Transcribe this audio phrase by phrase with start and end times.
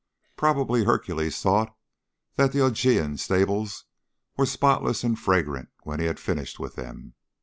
[0.35, 1.77] Probably Hercules thought
[2.35, 3.85] the Augean stables
[4.35, 7.13] were spotless and fragrant when he had finished with them.